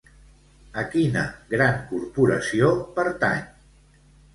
A 0.83 0.85
quina 0.93 1.27
gran 1.53 1.79
corporació 1.93 2.77
pertany? 3.01 3.51